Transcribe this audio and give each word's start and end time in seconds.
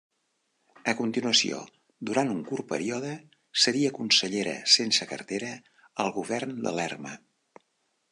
A 0.91 0.93
continuació, 0.99 1.57
durant 2.11 2.31
un 2.35 2.39
curt 2.47 2.67
període, 2.71 3.11
seria 3.65 3.91
consellera 3.99 4.55
sense 4.77 5.07
cartera 5.13 5.51
al 6.05 6.11
govern 6.17 6.57
de 6.65 6.75
Lerma. 6.81 7.13